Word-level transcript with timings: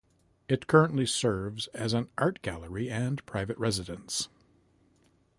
It 0.49 0.65
currently 0.65 1.05
serves 1.05 1.67
as 1.75 1.93
an 1.93 2.09
art 2.17 2.41
gallery 2.41 2.89
and 2.89 3.23
private 3.27 3.55
residence. 3.59 4.29